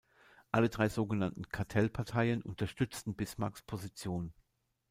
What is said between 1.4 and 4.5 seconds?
Kartellparteien unterstützten Bismarcks Position.